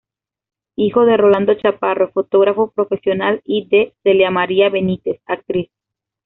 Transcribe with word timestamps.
Hijo 0.75 1.05
de 1.05 1.15
Rolando 1.15 1.53
Chaparro, 1.53 2.11
fotógrafo 2.11 2.71
profesional, 2.71 3.39
y 3.45 3.67
de 3.69 3.93
Celia 4.01 4.31
María 4.31 4.67
Benítez, 4.69 5.21
actriz. 5.27 5.69